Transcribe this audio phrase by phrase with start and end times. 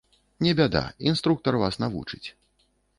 [0.45, 0.81] Не бяда,
[1.11, 2.27] інструктар вас навучыць.